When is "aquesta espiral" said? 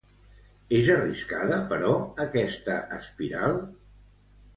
2.25-3.61